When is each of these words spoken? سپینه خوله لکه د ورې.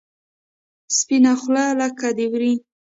سپینه 0.97 1.33
خوله 1.41 1.65
لکه 1.79 2.07
د 2.17 2.19
ورې. 2.31 2.53